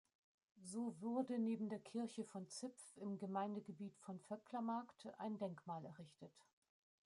So 0.63 0.99
wurde 0.99 1.37
neben 1.37 1.69
der 1.69 1.77
Kirche 1.77 2.25
von 2.25 2.49
Zipf 2.49 2.97
im 2.97 3.19
Gemeindegebiet 3.19 3.95
von 3.99 4.19
Vöcklamarkt 4.21 5.07
ein 5.19 5.37
Denkmal 5.37 5.85
errichtet. 5.85 6.33